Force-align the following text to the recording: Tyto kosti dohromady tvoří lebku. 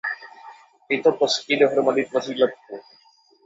Tyto 0.87 1.13
kosti 1.13 1.57
dohromady 1.57 2.05
tvoří 2.05 2.43
lebku. 2.43 2.81